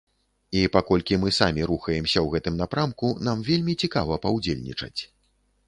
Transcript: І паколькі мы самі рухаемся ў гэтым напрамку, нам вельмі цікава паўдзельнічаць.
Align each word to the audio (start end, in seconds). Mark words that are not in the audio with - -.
І 0.61 0.61
паколькі 0.75 1.19
мы 1.23 1.29
самі 1.39 1.67
рухаемся 1.73 2.17
ў 2.21 2.27
гэтым 2.37 2.57
напрамку, 2.63 3.13
нам 3.29 3.47
вельмі 3.53 3.79
цікава 3.85 4.21
паўдзельнічаць. 4.27 4.95